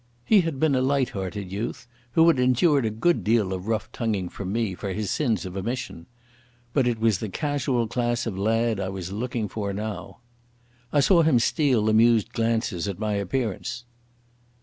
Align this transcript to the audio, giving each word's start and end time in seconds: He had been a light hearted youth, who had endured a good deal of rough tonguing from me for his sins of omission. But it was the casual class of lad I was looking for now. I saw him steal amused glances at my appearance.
He 0.25 0.41
had 0.41 0.59
been 0.59 0.73
a 0.73 0.81
light 0.81 1.09
hearted 1.09 1.51
youth, 1.51 1.87
who 2.13 2.27
had 2.27 2.39
endured 2.39 2.85
a 2.85 2.89
good 2.89 3.23
deal 3.23 3.53
of 3.53 3.67
rough 3.67 3.91
tonguing 3.91 4.29
from 4.29 4.51
me 4.51 4.73
for 4.73 4.91
his 4.93 5.11
sins 5.11 5.45
of 5.45 5.55
omission. 5.55 6.07
But 6.73 6.87
it 6.87 6.97
was 6.99 7.19
the 7.19 7.29
casual 7.29 7.85
class 7.87 8.25
of 8.25 8.35
lad 8.35 8.79
I 8.79 8.89
was 8.89 9.11
looking 9.11 9.47
for 9.47 9.73
now. 9.73 10.17
I 10.91 11.01
saw 11.01 11.21
him 11.21 11.37
steal 11.37 11.87
amused 11.87 12.33
glances 12.33 12.87
at 12.87 12.97
my 12.97 13.13
appearance. 13.13 13.85